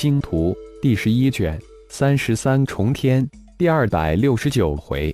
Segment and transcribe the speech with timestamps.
[0.00, 5.12] 星图第十一卷三十三重天第二百六十九回，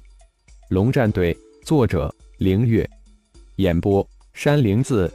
[0.69, 2.87] 龙战队作者凌月，
[3.57, 5.11] 演播山灵子。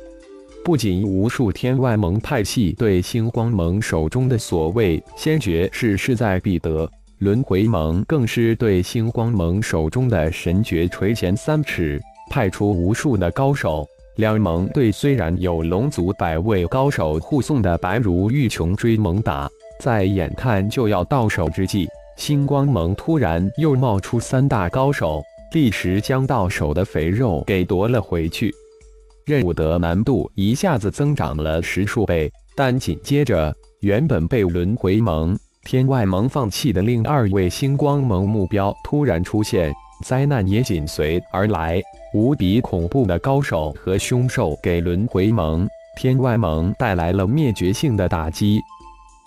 [0.66, 6.90] 不仅无数天外盟派系对星光盟手中的所谓先觉是势在必得，
[7.20, 12.02] 轮回盟更是对星光盟手中的神诀垂涎三尺，
[12.32, 13.88] 派出无数的高手。
[14.16, 19.50] 两盟对虽然有龙族百位高手护送的白如玉穷追猛打，
[19.80, 21.88] 在眼看就要到手之际，
[22.18, 28.54] 星光盟突然又冒出三大高手，立时将到手的肥肉给夺了回去。
[29.26, 39.74] 任务的难度一下子增长了十数倍，但紧接着，原本被轮回盟、天外盟放弃的另二位星光盟目标突然出现。
[40.06, 41.82] 灾难也紧随而来，
[42.14, 45.68] 无比恐怖的高手和凶兽给轮回盟、
[45.98, 48.60] 天外盟带来了灭绝性的打击。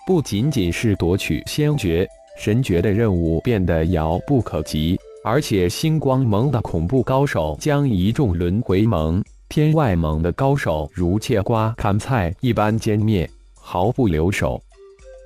[0.06, 2.06] 不仅仅是夺取仙诀、
[2.36, 14.60] 神诀的任务变得遥不可及，而且星光盟的恐怖高手将一众轮回盟、天外盟的高手如切瓜砍菜一般歼灭，毫不留手。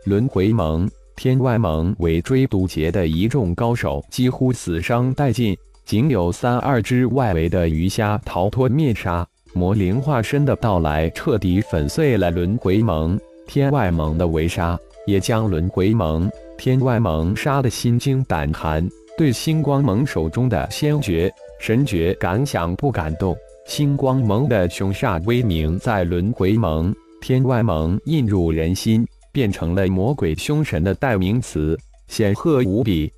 [0.05, 0.89] 轮回盟。
[1.17, 5.56] 天外盟围追堵截的一众高手几乎死伤殆尽，
[5.87, 9.27] 仅有三二只外围的鱼虾逃脱灭杀。
[9.55, 18.86] 魔灵化身的到来彻底粉碎了轮回盟、天外盟的围杀，也将轮回盟、天外盟杀得心惊胆寒。
[19.16, 23.36] 对星光盟手中的仙诀、神诀敢想不敢动。
[23.66, 29.06] 星光盟的凶煞威名在轮回盟、天外盟印入人心。
[29.33, 33.12] 变成了魔鬼凶神的代名词，显赫无比。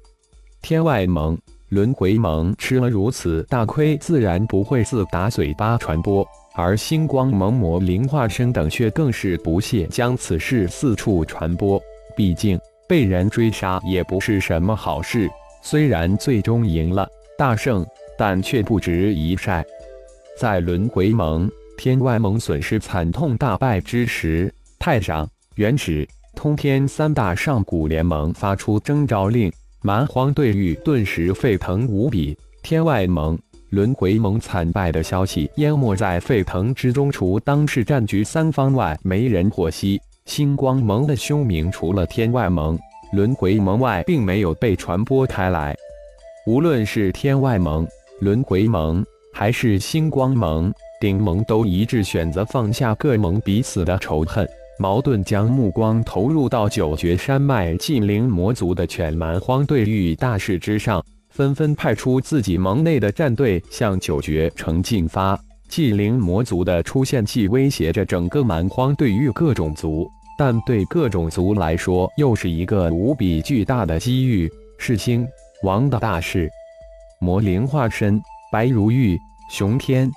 [0.60, 6.26] 天外盟、轮回盟吃了如此大亏，自然不会自打嘴巴传播；
[6.58, 11.80] 而星光盟魔灵化身等却更是不屑将此事四处传播。
[12.16, 15.30] 毕竟被人追杀也不是什么好事。
[15.62, 17.86] 虽然最终赢了大胜，
[18.18, 19.64] 但却不值一晒。
[20.36, 25.30] 在轮回盟、天外盟损失惨痛大败之时，太上。
[25.54, 26.04] 原始
[26.34, 32.36] 通天三大上古联盟发出征召令，蛮荒对域顿时沸腾无比。
[32.64, 33.38] 天外盟、
[33.70, 40.00] 轮回盟惨败的消息淹没在沸腾之中，除当世战局三方外，没人获悉。
[40.24, 42.78] 星光盟的凶名，除了天外盟、
[43.12, 45.76] 轮回盟外，并没有被传播开来。
[46.46, 47.86] 无论是天外盟、
[48.20, 54.48] 轮回盟，还是星光盟、顶盟，都一致选择放下各盟彼此的仇恨。
[54.78, 65.39] 矛盾将目光投入到九绝山脉禁灵魔族的犬蛮荒对域大事之上，纷纷派出自己盟内的战队向九绝城进发。
[65.69, 70.09] 纪灵魔族的出现既威胁着整个蛮荒对于各种族，
[70.39, 74.50] 但对各种族来说又是一个无比巨大的机遇。
[74.78, 75.27] 是星
[75.65, 76.49] 王的大事，
[77.21, 79.19] 魔灵化身白如玉、
[79.50, 80.10] 熊天。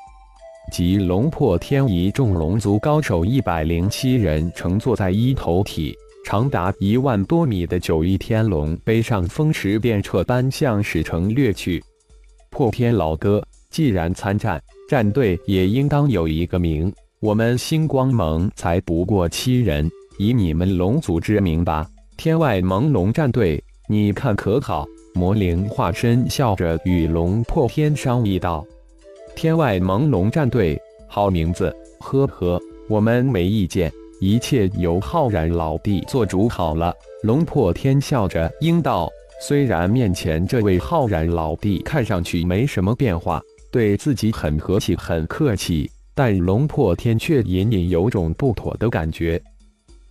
[0.72, 5.94] 及龙破天一众龙族高手一百零七人乘坐在一头体
[6.24, 11.84] 长达一万多米的九翼天龙，背上风驰电掣般向史城掠去。
[12.50, 16.94] 破天老哥，既然参战，战队也应当有一个名。
[17.20, 21.86] 我们星光盟才不过七人，以你们龙族之名吧。
[22.18, 24.86] 天外朦胧战队，你看可好？
[25.14, 28.66] 魔灵化身笑着与龙破天商议道。
[29.36, 36.94] 天外朦胧战队，好名字，呵呵，我们没意见，一切由浩然老弟做主好了。
[37.24, 39.09] 龙破天笑着应道
[39.42, 49.42] ：“虽然面前这位浩然老弟看上去没什么变化，对自己很和气、很客气，但龙破天却隐隐有种不妥的感觉。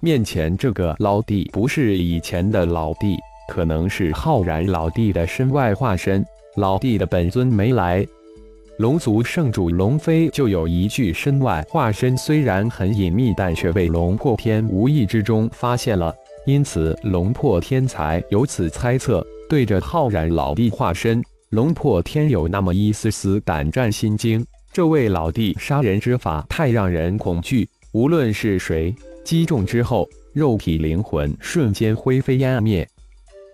[0.01, 3.17] 面前这个老弟不是以前的老弟，
[3.49, 6.25] 可能是浩然老弟的身外化身。
[6.57, 8.05] 老弟的本尊没来。”
[8.81, 16.15] 龙族圣主龙飞就有一具身外化身，虽然很隐秘，但却被龙破天无意之中发现了，
[16.47, 19.23] 因此龙破天才由此猜测。
[19.51, 24.43] 对着浩然老弟化身，龙破天有那么一丝丝胆战心惊。
[24.73, 32.89] 这位老弟杀人之法太让人恐惧，无论是谁击中之后，肉体灵魂瞬间灰飞烟灭。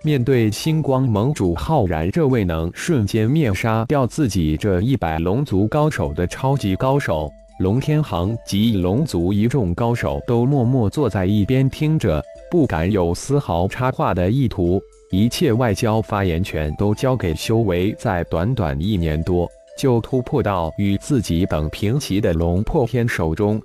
[0.02, 7.28] 面对星光盟主浩然这位能瞬间灭杀掉自己这一百龙族高手的超级高手，
[7.58, 14.81] 龙天行及龙族一众高手都默默坐在一边听着，不敢有丝毫插话的意图。
[15.10, 23.60] 一切外交发言权都交给修为在短短一年多就突破到与自己等平齐的龙破天手中。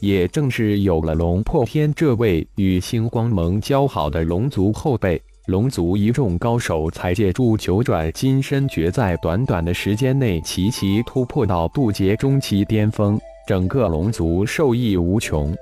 [0.00, 15.56] 也正是有了龙破天这位与星光盟交好的龙族后辈，龙族一众高手才借助九转金身诀，在短短的时间内齐齐突破到渡劫中期巅峰，整个龙族受益无穷。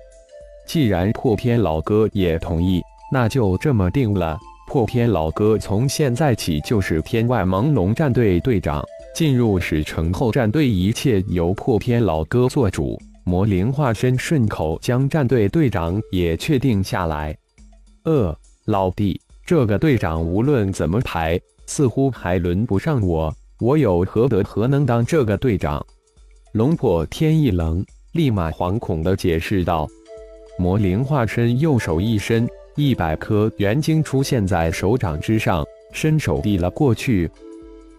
[0.66, 4.36] 既然破天老哥也同意，那就这么定了。
[4.66, 8.84] 破天老哥从现在起就是天外朦胧战队队长，
[9.14, 13.00] 进入史城后，战队一切由破天老哥做主。
[13.22, 17.36] 魔灵化身顺口将战队队长也确定下来。
[18.02, 23.32] 呃，老弟，这个队长无论怎么排，似乎还轮不上我。
[23.60, 25.86] 我有何德何能当这个队长？
[26.50, 29.86] 龙破天一愣，立马惶恐地解释道
[30.58, 32.44] ：“魔灵化身右手一伸，
[32.74, 37.30] 一百颗元晶出现在手掌之上，伸手递了过去。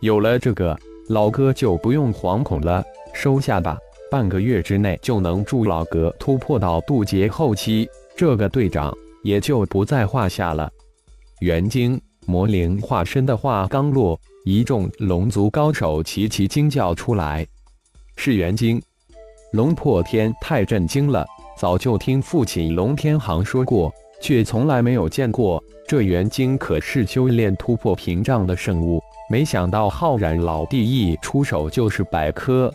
[0.02, 0.78] 有了这个，
[1.08, 2.84] 老哥就不用惶恐了，
[3.14, 3.78] 收下吧。”
[4.12, 8.94] 半个月之内就能助老哥突破到渡劫后期，这个队长
[9.24, 10.70] 也就不在话下了。
[11.40, 17.46] 元晶魔灵化身的话刚落，一众龙族高手齐齐惊叫出来
[18.18, 18.82] ：“是元晶！”
[19.54, 21.24] 龙破天太震惊了，
[21.56, 25.64] 早就听父亲龙天行说过，却从来没有见过。
[25.88, 29.00] 这元晶可是修炼突破屏障的圣物，
[29.30, 32.74] 没想到浩然老弟一出手就是百颗。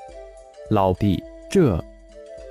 [0.70, 1.20] 老弟，
[1.50, 1.84] 这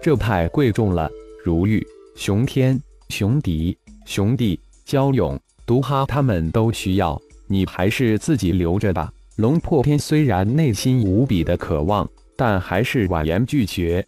[0.03, 1.09] 这太贵重了。
[1.43, 1.81] 如玉、
[2.15, 3.75] 熊天、熊迪、
[4.05, 5.39] 熊弟、焦勇、
[5.71, 9.09] 毒哈他们都需要，你还是自己留着吧。
[9.37, 14.05] 龙破天虽然内心无比的渴望，但还是婉言拒绝。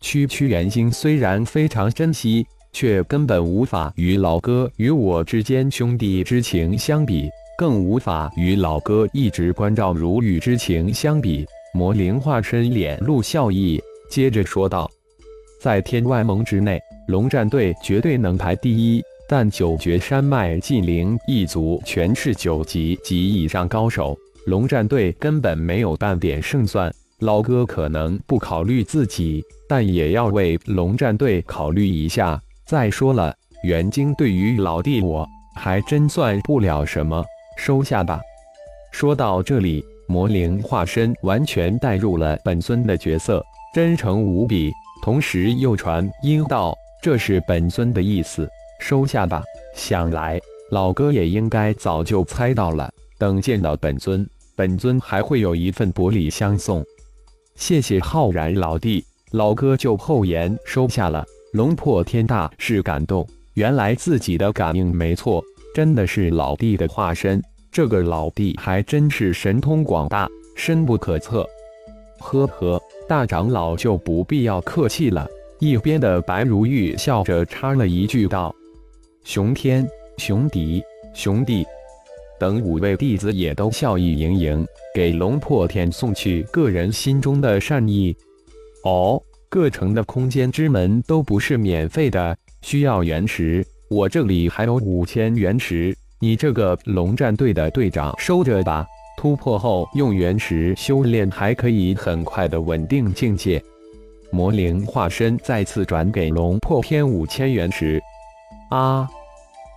[0.00, 11.46] 区区元晶虽然非常珍惜，却根本无法与老哥与我之间兄弟之情相比，更无法与老哥一直关照如玉之情相比。
[11.72, 13.80] 魔灵化身脸露笑意，
[14.10, 14.90] 接着说道
[15.62, 19.00] ：“在天外盟之内，龙战队绝对能排第一。
[19.28, 24.16] 但九绝山脉禁灵一族全是九级及以上高手，
[24.46, 26.90] 龙战队根本没有半点胜算。
[27.20, 32.40] 老哥可能不考虑自己，但也要为龙战队考虑一下。
[32.64, 33.34] 再说了，
[33.64, 37.22] 元晶对于老弟我还真算不了什么，
[37.58, 38.20] 收下吧。”
[38.90, 39.84] 说到这里。
[40.10, 43.44] 魔灵化身完全带入了本尊的角色，
[43.74, 44.72] 真诚无比，
[45.02, 48.48] 同时又传音道：“这是本尊的意思，
[48.80, 49.42] 收下吧。”
[49.74, 50.40] 想来
[50.70, 52.90] 老哥也应该早就猜到了。
[53.18, 56.84] 等见到本尊，本尊还会有一份薄礼相送。
[57.56, 61.24] 谢谢浩然老弟，老哥就厚颜收下了。
[61.52, 65.42] 龙破天大是感动，原来自己的感应没错，
[65.74, 67.42] 真的是老弟的化身。
[67.72, 71.44] 这个老弟还真是神通广大，深不可测。
[72.20, 75.26] 呵呵，大长老就不必要客气了。
[75.58, 78.54] 一边的白如玉笑着插了一句道
[79.24, 79.86] ：“熊天、
[80.16, 80.82] 熊迪、
[81.14, 81.66] 熊弟
[82.38, 88.16] 等五位弟子也都笑意盈盈，给龙破天送去个人心中的善意。
[88.84, 93.66] 哦，各城的空间之门都不是免费的，需要原石。
[93.90, 98.84] 我这里还有五千原石。”你这个龙战队的队长收着吧，
[99.16, 103.62] 突破后用原石修炼，还可以很快的稳定境界。
[104.32, 108.02] 魔灵化身再次转给龙破天五千原石。
[108.70, 109.08] 啊，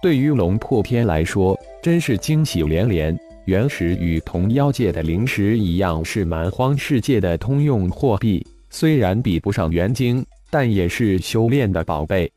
[0.02, 3.18] 对于龙破天来说，真是惊喜连连。
[3.46, 12.32] 原石与同妖界的灵石一样，是蛮荒世界的通用货币，虽然比不上元晶，但也是修炼的宝贝。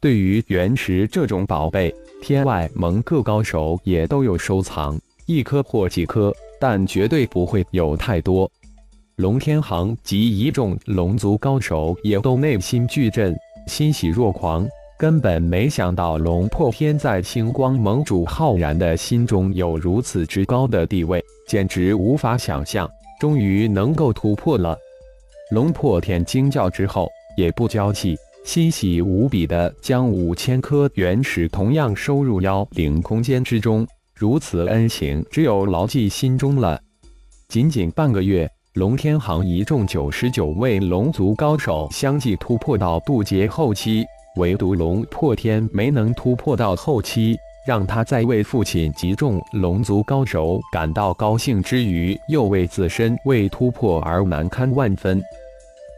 [0.00, 8.50] 对于原石这种宝贝，天外盟各高手也都有收藏，一颗或几颗，但绝对不会有太多。
[9.16, 13.32] 龙天行及一众龙族高手也都内心巨震，
[13.68, 14.68] 欣喜若狂，
[15.02, 22.88] 根本没想到龙破天在星光盟主浩然的心中有如此之高的地位，简直无法想象。
[23.18, 24.78] 终于能够突破了，
[25.50, 28.16] 龙破天惊叫之后也不娇气。
[28.44, 36.80] 欣喜无比的将五千颗原石同样收入妖灵空间之中，如此恩情，只有牢记心中了。
[37.48, 44.04] 仅仅半个月，龙天行一众九十九位龙族高手相继突破到渡劫后期，
[44.36, 47.36] 唯独龙破天没能突破到后期，
[47.66, 55.22] 让他在为父亲及众龙族高手感到高兴之余，又为自身未突破而难堪万分。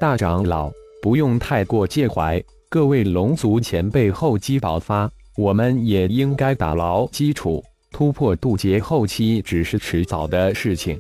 [0.01, 0.71] 大长老。
[1.03, 7.63] 不用太过介怀，各位龙族前辈厚积薄发，我们也应该打牢基础，
[7.93, 10.99] 突破渡劫后期只是迟早的事情。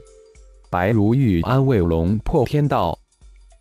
[0.68, 2.98] 白如玉安慰龙破天道：“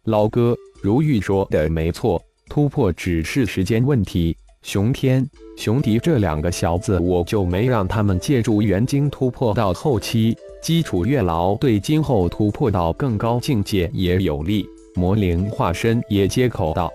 [0.04, 2.22] 老哥，如玉说的没错，
[2.54, 4.38] 突破只是时间问题。
[4.62, 14.64] 熊天、熊迪这两个小子，我就没让他们借助元晶突破到后期，基础越牢，对今后突破到更高境界也有利。
[14.94, 16.94] 魔灵化身也接口道：“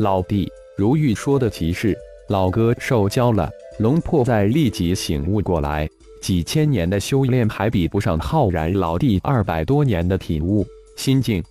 [0.00, 1.94] 老弟，如玉说的极是，
[2.30, 3.46] 老哥受教了。”
[3.80, 5.86] 龙破在立即醒悟过来，
[6.22, 10.66] 几千年的修炼还比不上浩然老弟二百多年的体悟，
[10.96, 11.44] 心境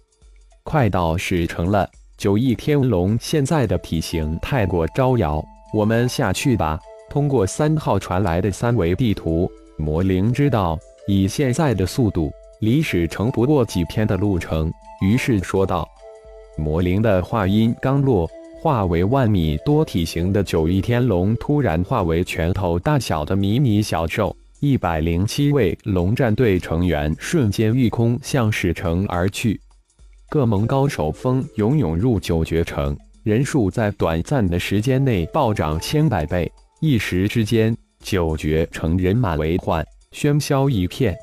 [0.64, 1.88] 快到使成了。
[2.18, 6.80] 九翼天龙现在的体型太过招摇，我们下去吧。
[7.12, 9.48] 通过三号传来的三维地图，
[9.78, 15.88] 魔灵知道以现在的速度，离史城不过几天的路程，于是说道。
[16.58, 18.28] 魔灵的话音刚落，
[18.60, 29.62] 化为万米多体型的九翼天龙突然化为拳头大小的迷你小兽，一百零七位龙战队成员瞬间御空向史城而去。
[30.30, 36.52] 各盟高手蜂拥涌入九绝城，人数在短暂的时间内暴涨千百倍。
[36.82, 41.16] 一时之间，九绝城人满为患，喧嚣一片。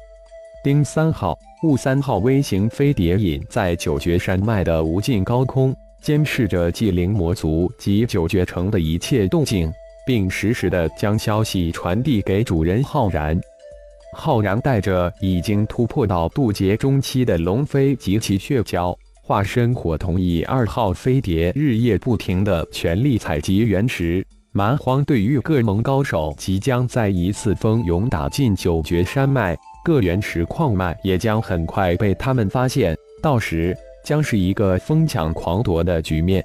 [0.65, 9.71] 丁三号、雾三号微型飞碟隐在九绝山脉的无尽高空，监视着祭灵魔族及九绝城的一切动静，
[10.07, 13.39] 并实时的将消息传递给主人浩然。
[14.15, 24.25] 浩然带着已经突破到渡劫中期的龙飞及其血蛟化身火瞳蚁二号飞碟，日夜不停的全力采集原石。
[24.53, 36.45] 蛮荒对于各盟高手即将再一次蜂拥打进九绝山脉，各原石矿脉也将很快被他们发现，到时将是一个疯抢狂夺的局面。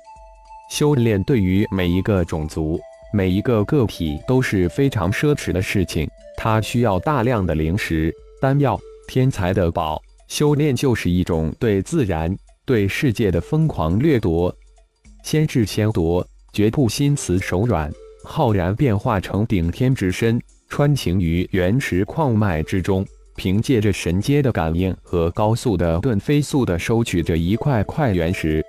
[0.71, 2.79] 修炼对于每一个种族、
[3.11, 6.07] 每一个个体都是非常奢侈的事情。
[6.37, 12.33] 它需要大量的灵石、丹药、天才的宝，修炼就是一种对自然、
[12.65, 14.55] 对世界的疯狂掠夺。
[15.23, 17.91] 先智先夺，绝不心慈手软。
[18.23, 20.39] 浩然变化成顶天之身，
[20.69, 28.63] 穿行于原石矿脉之中，凭借着神阶的感应和高速的盾飞速的收取着一块块原石。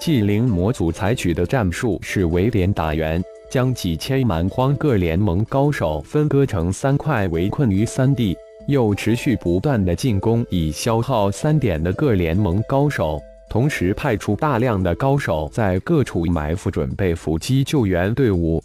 [0.00, 3.22] 祭灵魔祖采取的战术是围点打援。
[3.50, 8.36] 将几千蛮荒各联盟高手分割成三块，围困于三地，
[8.66, 13.20] 又持续不断的进攻，以消耗三点的各联盟高手。
[13.50, 18.62] 同时派出大量的高手在各处埋伏，准备伏击救援队伍。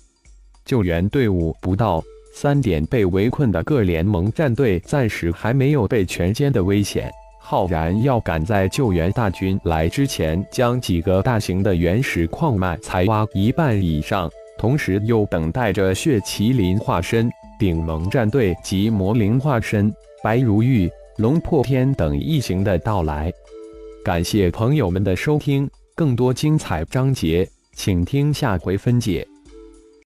[0.66, 7.12] 救援队伍不到三点，被围困的各联盟战队暂时还没有被全歼的危险。
[7.42, 14.30] 浩然要赶在救援大军来之前，将几个大型的原始矿脉采挖一半以上。
[14.60, 23.32] 同时又等待着血麒麟化身、顶盟战队及魔灵化身、白如玉、龙破天等异形的到来。
[24.04, 29.26] 感谢朋友们的收听，更多精彩章节，请听下回分解。